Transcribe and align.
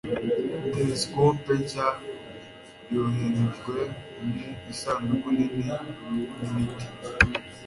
telesikope 0.73 1.51
nshya 1.61 1.87
yoherejwe 2.93 3.75
mu 4.23 4.39
isanduku 4.71 5.27
nini 5.37 5.61
y'ibiti 6.41 6.85